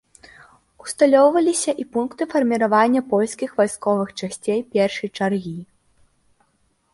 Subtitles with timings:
[0.83, 5.55] Усталёўваліся і пункты фарміравання польскіх вайсковых часцей першай чаргі.